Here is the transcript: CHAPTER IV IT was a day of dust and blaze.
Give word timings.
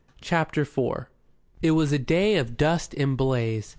CHAPTER 0.19 0.61
IV 0.61 1.05
IT 1.61 1.71
was 1.75 1.91
a 1.91 1.99
day 1.99 2.37
of 2.37 2.57
dust 2.57 2.95
and 2.95 3.15
blaze. 3.15 3.69